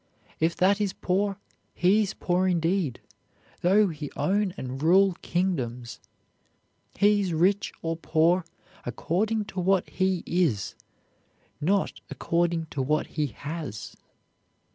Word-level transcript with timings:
If 0.39 0.55
that 0.55 0.81
is 0.81 0.93
poor, 0.93 1.37
he 1.75 2.01
is 2.01 2.15
poor 2.15 2.47
indeed, 2.47 3.01
though 3.61 3.89
he 3.89 4.09
own 4.15 4.51
and 4.57 4.81
rule 4.81 5.13
kingdoms. 5.21 5.99
He 6.95 7.21
is 7.21 7.35
rich 7.35 7.71
or 7.83 7.97
poor 7.97 8.43
according 8.83 9.45
to 9.53 9.59
what 9.59 9.87
he 9.87 10.23
is, 10.25 10.73
not 11.61 12.01
according 12.09 12.65
to 12.71 12.81
what 12.81 13.05
he 13.13 13.27
has. 13.27 13.95